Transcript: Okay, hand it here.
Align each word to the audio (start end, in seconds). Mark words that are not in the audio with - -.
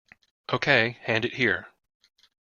Okay, 0.51 0.97
hand 1.03 1.25
it 1.25 1.35
here. 1.35 1.67